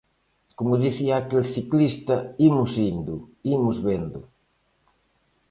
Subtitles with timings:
[0.57, 2.15] Como dicía aquel ciclista,
[2.49, 3.15] "imos indo,
[3.55, 4.19] imos vendo".